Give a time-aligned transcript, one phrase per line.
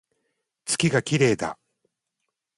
[0.65, 1.59] 月が綺麗だ